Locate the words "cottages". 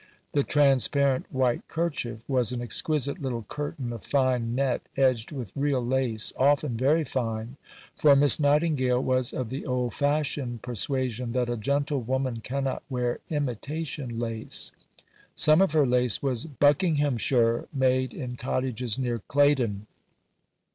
18.37-18.97